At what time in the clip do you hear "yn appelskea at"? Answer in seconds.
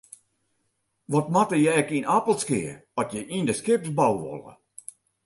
1.97-3.11